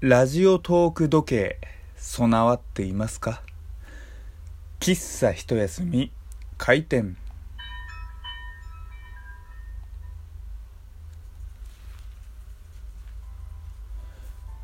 [0.00, 1.58] ラジオトーク時計
[1.96, 3.40] 備わっていますか？
[4.80, 6.10] 喫茶一休み
[6.58, 7.16] 開店。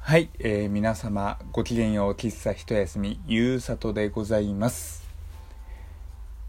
[0.00, 5.08] はい、えー皆様ごきげんよう喫茶一休みゆうさとでございます。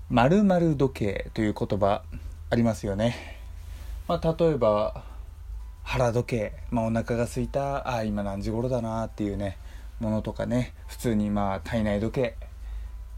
[0.09, 2.04] 〇〇時計という言葉
[2.50, 3.38] ありますよね。
[4.09, 5.09] まあ例えば
[5.92, 9.57] 腹時計、まあ、お腹が空いたあ今何時頃だなっていうね
[10.00, 12.38] ものとかね普通にまあ体内時計。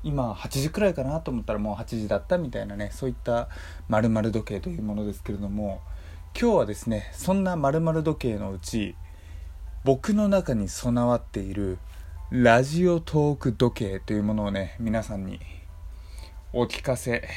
[0.02, 3.48] 今8時くらいかなと思ったらもう8時だったみたいなねそういった
[3.88, 5.82] 〇〇時計というものですけれども
[6.38, 8.96] 今日はですねそんな〇〇時計のうち
[9.86, 11.78] 僕の中に備わっている
[12.32, 15.40] ラジオトーク時計というものをね皆さんに
[16.52, 17.30] お聞かせ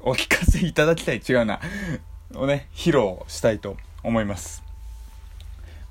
[0.00, 1.60] お聞かせいただきたい違うな
[2.34, 4.62] をね披露したいと思います。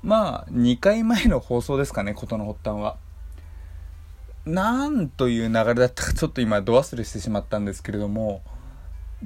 [0.02, 2.96] まあ2回前の放送ですかね事の発端は。
[4.46, 8.42] なんという流れだったかちょっと今度忘れしてしまったんですけれども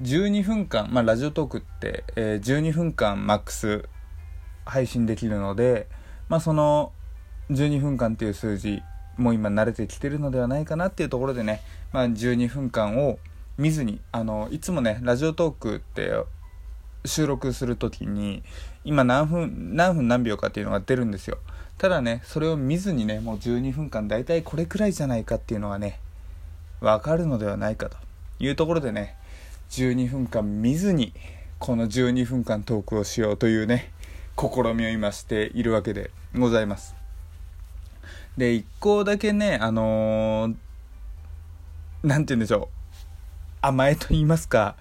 [0.00, 3.88] 12分間まあラジオトークって、え12分間マックス
[4.64, 5.88] 配信できるので
[6.28, 6.92] まあその
[7.50, 8.82] 12分間っていう数字
[9.16, 11.60] もう今慣れてきてるのではないかなっていうところでね、
[11.92, 13.18] まあ、12分間を
[13.56, 16.12] 見ずにあのいつもねラジオトークって
[17.04, 18.44] 収録する時に
[18.88, 21.36] 今何分何分何秒かっていうのが出るんですよ。
[21.76, 26.00] ただねそれを見ずにねもう12分間大体これくらいじゃないかっていうのがね
[26.80, 27.98] わかるのではないかと。
[28.40, 29.14] いうところでね
[29.70, 31.12] 12分間見ずに
[31.58, 33.92] この12分間トークをしようというね
[34.38, 36.94] 試みを今しているわけでございます。
[38.38, 40.58] で一個だけねあのーて
[42.08, 42.78] 言うんでしょう。
[43.60, 44.76] 甘えと言いますか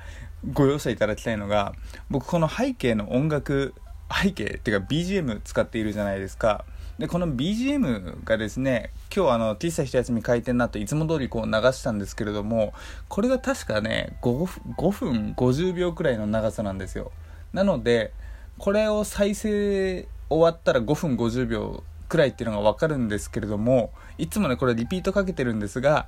[0.53, 1.73] ご容赦いただきたいのが
[2.09, 3.73] 僕この背景の音楽
[4.09, 6.66] 背景っていうか BGM 使っているじゃないですか。
[6.97, 12.73] でこの BGM がですね今日あの喫茶一休み開店になっていつも通りこう流したんですけれども
[13.08, 17.11] これが確かね 5, 5分50秒くらいの長さなんですよ。
[17.54, 18.14] なので
[18.58, 26.08] これを再生終わったら5分50秒くらいっていうのが分かるんですけれどもいつもねこれリピートかけてるんですが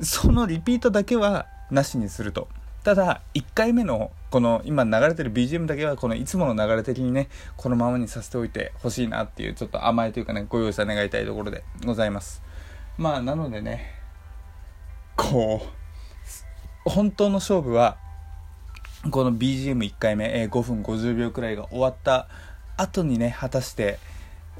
[0.00, 2.48] そのリピートだけはなしにすると。
[2.84, 12.42] ただ1回目のこの今流れてる BGM だけはこのいつもの流れ的にねこのままにさせておいてほしいなっていうちょっと甘えというかねご容赦願いたいところでございます。
[12.98, 13.94] まあなのでね
[15.16, 17.96] こう本当の勝負は
[19.10, 22.28] この BGM1 回目、えー5分50秒くらいが終わった
[22.76, 23.98] 後にね果たして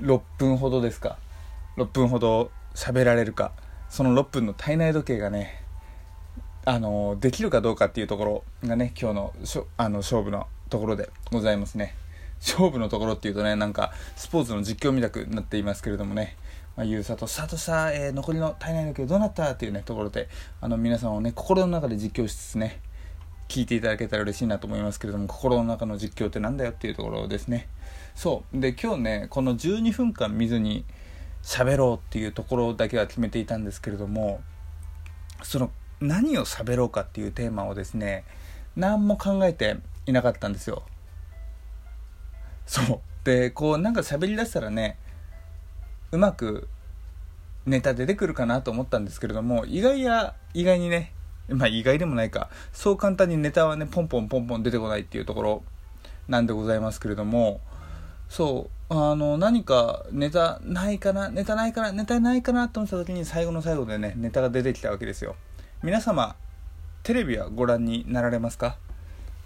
[0.01, 1.19] 6分ほどですか
[1.77, 3.53] ？6分ほど喋られるか？
[3.89, 5.63] その6分の体内時計がね
[6.65, 11.95] あのできるかどうかっていうところがね今日のしょあの勝負のところでございますね
[12.41, 16.37] 勝負のところっていうとねなんかスポーツの実況みたくなっていますけれどもね
[16.79, 20.29] まあ、ゆうさと、さとさ、えー残りの体内時計どうなったっていうね、ところで、
[20.61, 22.81] あの、皆さんをね、心の中で実況しつつね、
[23.49, 27.67] 聞いていただけたら嬉しいなと思いますけれども、心の中の実況ってなんだよっていうところですね。
[28.15, 28.61] そう。
[28.61, 30.85] で、今日ね、この12分間見ずに
[31.43, 34.41] 喋ろうっていうところだけは決めていたんですけれども、
[35.43, 38.25] その、何を喋ろうかっていうテーマをですね、
[38.77, 39.77] 何も考えて
[40.07, 40.83] いなかったんですよ。
[42.67, 43.01] そう。
[43.25, 44.99] で、こう、なんか喋り出したらね、
[46.11, 46.69] うまく
[47.69, 51.13] ネタ出てくるかなと思ったんですけれども意外や意外にね
[51.49, 55.63] まあ意外でもないかそう簡単にネタはねポンポンポンポン出てこないっていうところ
[56.29, 57.61] なんでございますけれども
[58.29, 65.37] そうあの何かネタないかなネタないかなネタないかなと思った時に最後の最後でねネタが出てきたわけですよ
[65.81, 66.35] 皆様
[67.05, 68.79] テレビはご覧になられますか？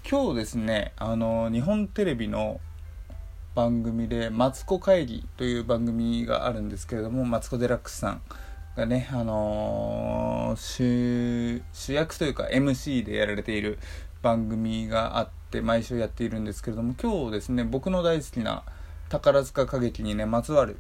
[0.09, 2.59] 今日ですねあの日本テレビの
[3.55, 8.23] 番組で「マツコ会議」という番組があるんですけれどもマツコ・デラックスさん
[8.77, 13.79] がね、あのー主主役というか MC でやられている
[14.23, 18.63] 番組があって毎週やっているんですけれども今日ですね僕の大好きな
[19.11, 20.79] 宝塚歌劇にねまつわる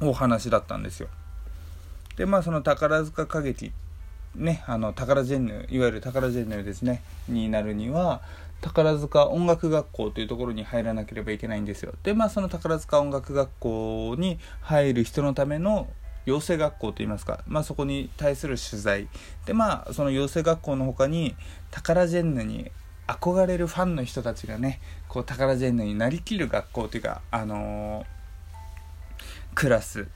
[0.00, 1.08] お話だったんですよ。
[2.16, 3.70] でまあその宝塚歌劇
[4.34, 8.22] ねあの宝ジェンヌいわゆる宝ジェンヌですねになるには
[8.60, 11.94] 宝塚音楽学校というところに入らなければいけないんですよ。
[12.02, 15.88] でまあその宝塚音楽学校に入る人のための
[16.26, 19.08] 養成学校といいますか、まあ、そこに対する取材。
[19.46, 21.34] でまあその養成学校の他に
[21.70, 22.70] 宝ジェンヌに
[23.06, 28.20] 憧れるファンの人たちがねこう宝ジェンヌになりきる学校というかあのー
[29.54, 30.06] クラス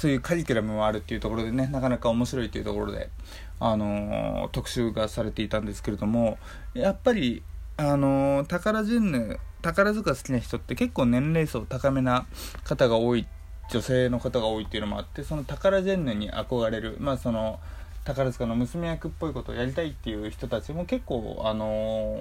[0.00, 3.10] そういうカリキュラムもあるっていうところでねなかなか面白いというところで、
[3.58, 6.38] あのー特集がされていたんですけれども
[6.72, 7.42] やっぱり、
[7.76, 12.24] あのー宝ジェンヌ宝塚好きな人って結構年齢層高めな
[12.64, 13.26] 方が多い
[13.70, 17.60] 女性の方が多いっていうのもあってその宝ジェンヌに憧れるまあその
[18.04, 22.16] 宝塚の娘役っぽいことをやりたいっていう人たちも結構あの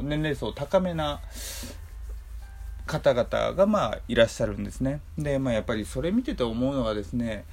[0.00, 1.20] ー、年齢層高めな
[2.88, 5.00] 方々がまあいらっしゃるんですね。
[5.16, 7.44] でまあやっぱりそれ見てて思うのはですね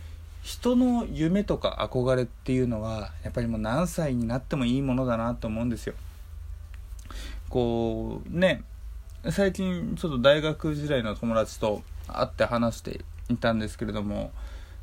[0.41, 5.93] 人の夢とか憧れっていうのはやっぱりもう何歳になってもいいものだなと思うんですよ。
[7.49, 8.63] こうね
[9.29, 14.31] 最近ちょっと大学時代の友達と会って話していたんですけれども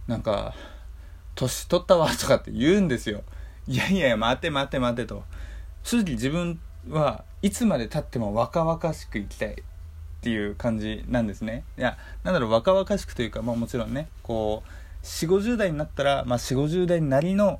[0.06, 0.54] なんか
[1.34, 3.22] 「年取ったわ」とかって言うんですよ
[3.66, 5.24] いやいや待て待て待てと。
[5.84, 9.62] 正直自分はいつまでたっても若々しく生きたい。
[10.22, 17.58] っていう感じなんですねいやなんだろう若々しくというかまあもちろんねこう4 5 0代になったら、まあ、4 5 0代なりの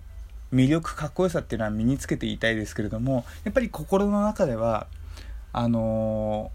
[0.55, 4.87] 魅力かっこよさっていうのは身につけていたいですけれどもやっぱり心の中では
[5.53, 6.53] あの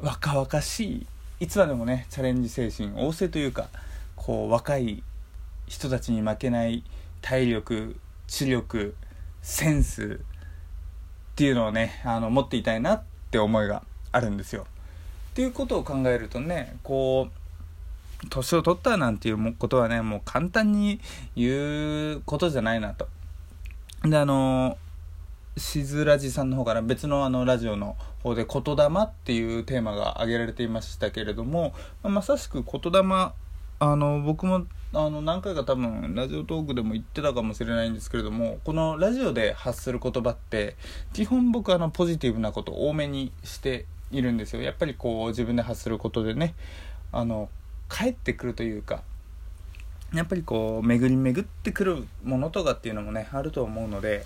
[0.00, 1.06] ー、若々しい
[1.40, 3.68] いつまでもねチャレンジ精神旺盛というか
[4.16, 5.02] こう若い
[5.66, 6.82] 人たちに負けない
[7.20, 7.96] 体力
[8.26, 8.94] 知力
[9.42, 10.20] センス
[11.32, 14.66] っていうのをねあの持っていたいなって思いがあるんですよ。
[15.34, 17.28] っていうことを考えるとねこ
[18.22, 21.00] う年を取ったなんていうことはねもう簡単に
[21.34, 23.08] 言うことじゃないなと。
[24.04, 24.78] であの
[25.56, 33.02] しずらじさんの方から別のあのラジオの方で「言霊」っていうテーマが挙げられていましたけれども、まあ、まさしく言霊
[33.80, 40.76] あの僕もあの何回か多分ラジオトークでも言ってたかもしれないんですけれどもこのラジオで発する言葉って
[41.12, 46.54] 基本僕あのポジティブなこと多めにしているんですよやっぱりこう自分で発することでね
[47.12, 47.48] あの
[47.90, 49.02] 帰ってくるというか
[50.14, 54.24] やっぱりこう巡り巡ってくるものとかっていうのもねあると思うので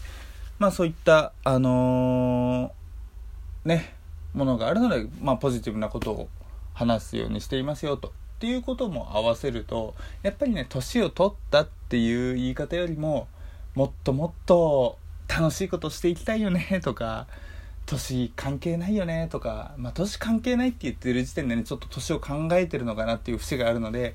[0.59, 3.95] まあそういったあのー、ね
[4.35, 6.29] ものがあるので、まあ、ポジティブなことを
[6.75, 8.09] 話すようにしていますよと。
[8.09, 13.27] っていうことも合わせるとやっぱりね年を取ったっていう言い方よりも
[13.75, 14.97] もっともっと
[15.29, 17.27] 楽しいことしていきたいよねとか
[17.89, 24.15] 年関係ないよねとか、まあ、年関係ないって言ってる時点でねちょっと年を考えてるのかなっていう節があるので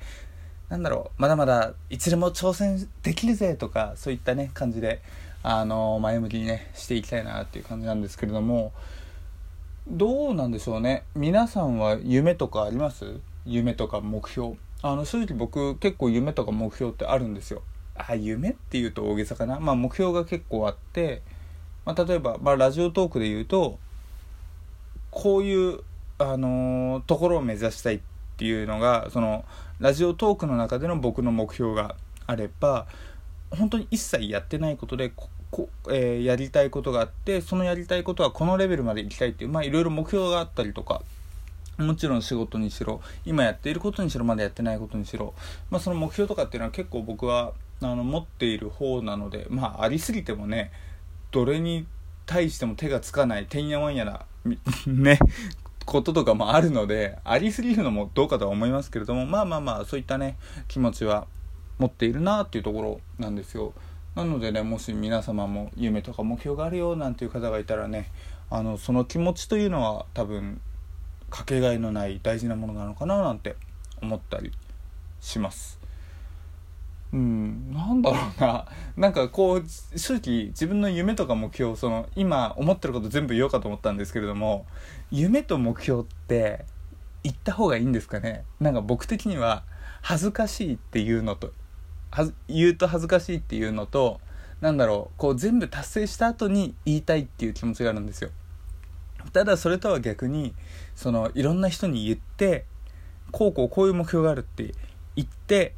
[0.68, 5.02] なんだろうまだまだいつでも挑戦できるぜとかそういったね感じで
[5.42, 8.72] あの前向きにねしていきたいなっていう感じなんですけれども
[9.86, 11.04] どうなんでしょうね。
[11.14, 13.20] 皆さんは夢とかあります？
[13.44, 14.54] 夢とか目標。
[14.80, 17.62] あの正直僕結構夢とか目標ってあるんですよ。
[17.94, 19.60] あ夢っていうと大げさかな。
[19.60, 21.20] まあ目標が結構あって、
[21.84, 23.78] まあ、例えば、まあ、ラジオトークで言うと
[25.10, 25.80] こういう、
[26.18, 28.00] あのー、ところを目指したいっ
[28.36, 29.44] ていうのがその
[29.78, 31.94] ラジオトークの中での僕の目標が
[32.26, 32.86] あれば
[33.50, 35.12] 本当に一切やってないことで
[35.50, 41.02] こ、えー、やりたいことがあってそのやりたいことはこのレベルまで行きたいっていうまあいろいろ目標があったりとか
[41.78, 45.34] もちろん仕事にしろ今やっていることにしろまだやってないことにしろ、
[45.70, 50.72] まあ、その目標とかっていうのは結構僕はあの持っている方なのでまあありすぎてもね
[51.34, 51.84] どれに
[52.26, 54.20] 対しても手がつかないてんやわんやな
[54.86, 55.18] ね
[55.84, 60.38] こととかもあるのでありすぎるのもどうかとは思いますけれどもまあまあまあそういったね
[60.68, 61.26] 気持ちは
[61.78, 63.74] 持っているなっていうところなんですよ。
[64.14, 68.12] なのでねもし皆様も夢とか目標があるよなんていう方がいたらね
[68.48, 70.60] あのその気持ちというのは多分
[71.30, 73.56] かけがえのない大事なものなのかななんて
[74.00, 74.52] 思ったり
[75.20, 75.83] します。
[77.14, 77.72] うん。
[77.72, 78.66] なんだろうな。
[78.98, 84.66] なんかこう正直自分の夢とか目標その今思ってること全部言おうかと思ったんですけれども
[85.10, 86.64] 夢と目標って
[87.22, 88.44] 言った方がいいんですかね？
[88.60, 89.62] なんか僕的には
[90.02, 91.52] 恥ずかしいっていうのと
[92.10, 94.20] は言うと恥ずかしいっていうのと
[94.60, 98.30] なんだろうこう全部達成した後に言いたいっていう気持ちがあるんですよ。
[99.32, 100.54] ただそれとは逆に
[100.96, 102.66] そのいろんな人に言って
[103.30, 104.74] こうこうこういう目標があるって
[105.16, 105.74] 言って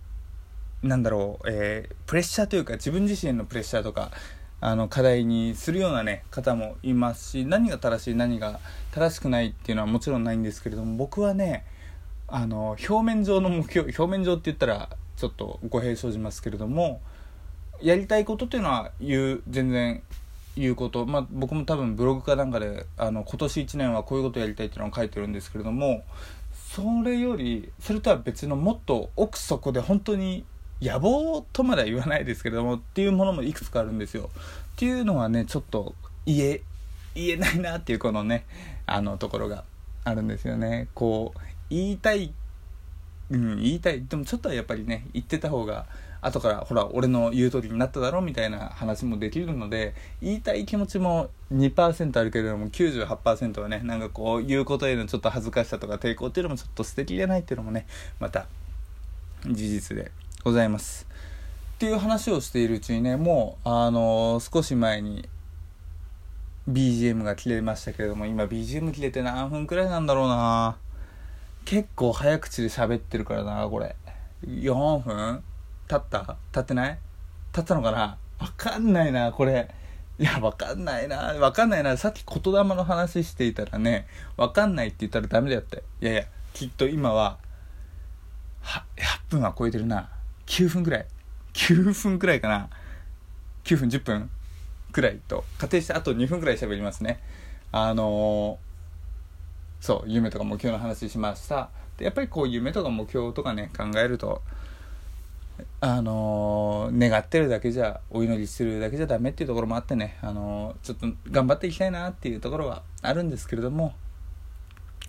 [0.86, 4.10] なんだろう、えー、プレッシャーというか自分自身のプレッシャーとか
[4.60, 8.58] あの課題にするようなね方もいますし何が正しい何が
[8.92, 11.64] 正しくないっていうのはもちろんないんですけれども僕はね
[12.28, 17.00] あの表面上の目標表面上って言ったらちょっと語弊生じますけれども
[17.80, 20.02] やりたいことっていうのは言う全然
[20.56, 26.02] 言うこと、まあ、僕も多分ブログかなんかであの今年1年はこういうことやりたいっていうのを書いてるんですけれども
[26.74, 30.44] それよりそれとは別のもっと奥底で本当に
[30.80, 34.30] 野望とまでは言わないですけれどもっていうものもいくつかあるんですよ。
[34.74, 35.94] っていうのはねちょっと
[36.26, 36.62] 言え
[37.14, 38.44] 言えないなっていうこのね
[38.84, 39.64] あのところが
[40.04, 40.88] あるんですよね。
[40.94, 41.40] こう
[41.70, 42.32] 言いたい
[43.30, 45.86] うん、言いたいでもちょっとはやっぱりね言ってた方が
[46.20, 57.86] 後からほら俺の言う通りになっただろみたいな話もできるので言いたい気持ちも2%あるけれども98%はねなんかこう言うことへのちょっと恥ずかしさとか抵抗っていうのもちょっと素敵じゃないっていうのもね
[58.20, 58.46] また
[59.46, 60.10] 事実で
[60.46, 61.08] ございます。
[61.74, 65.28] っていう話をしているうちにねもうあのー、少し前に
[66.70, 70.76] BGM が切れましたけれども今 BGM 切れて何分くらいなんだろうな。
[71.64, 73.96] 結構早口で喋ってるからなこれ。
[74.46, 75.42] 4分？
[75.88, 76.36] 経った？
[76.52, 76.98] 経ってない？
[77.52, 78.16] 経ったのかな？
[78.38, 79.68] わかんないなこれ。
[80.20, 81.16] いやわかんないな。
[81.40, 81.96] わかんないな。
[81.96, 85.82] さっき言霊の話していたらねわかんないって言ったらダメだって。
[86.00, 86.24] いやいや
[86.54, 87.38] きっと今は
[88.60, 88.84] は
[89.28, 90.08] 8分は超えてるな。
[90.46, 91.06] 9分くらい。
[91.54, 92.68] 9分くらいかな。
[93.64, 94.30] 9分10分
[94.92, 95.44] くらいと。
[95.58, 97.20] 仮定してあと2分くらい喋りますね。
[97.72, 101.70] あのー、そう夢とか目標の話しました。
[101.98, 104.42] でやっぱりこう夢とか目標とかね考えると
[105.80, 113.94] あのー、願ってるだけじゃお祈りしてるだけじゃダメっていうところもあってね、あのー、ちょっと頑張っていきたいなっていうところはあるんですけれども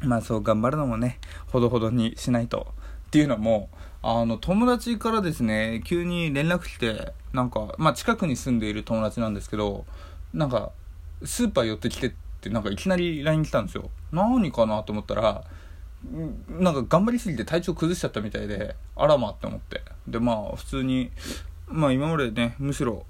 [0.01, 2.67] まあそう頑張るのもねほどほどにしないと
[3.07, 3.69] っていうのも
[4.03, 9.85] あの友達からですね急に連絡来てなんか、まあ、近くに住んでいる友達なんですけど
[10.33, 10.71] なんか
[11.23, 12.11] スーパー寄ってきてっ
[12.41, 13.89] てなんかいきなり LINE 来たんですよ。
[14.11, 15.43] 何かなと思ったら
[16.49, 19.81] なんか頑張りすぎて体調崩しちゃったみたいであらまって思って。
[20.07, 21.11] でまあ普通に
[21.67, 23.05] まあ今までねむしろ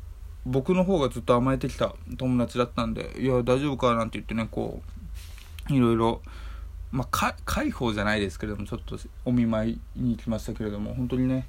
[0.46, 4.82] 僕の方がずっと甘えてきた友達だったんでいや大丈夫かなんて言ってねこ
[5.70, 6.22] ういろいろ
[6.92, 11.48] まあ、か介抱じゃないですけれどもちょっとお見舞いに行きましたけれども本当にね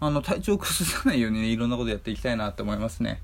[0.00, 3.20] あの体調崩さないようにねいろんなことやっていきたいなって思いますね。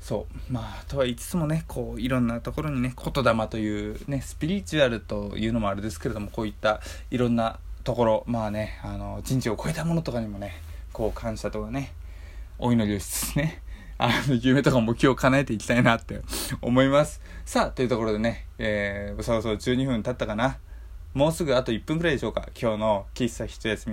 [0.00, 0.52] そう。
[0.52, 10.60] まあとは言いつつもねこういろんなところにね言霊というねスピリチュアルというのもあれですけれどもこういったいろんなところまあねあの人知を超えたものとかにもね
[10.92, 11.92] こう感謝とかね
[12.58, 13.62] お祈りをしつつね
[14.00, 16.20] あの、夢とか目標を叶えていきたいなって
[16.62, 17.20] 思います。
[17.44, 20.58] さあ、というところでね、えー、そろそろ12分経ったかな。
[21.14, 22.48] もうすぐあと1分くらいでしょうか。
[22.60, 23.86] 今日の喫茶一休み。